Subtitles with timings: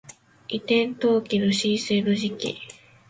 [0.47, 2.57] 移転登記の申請の時期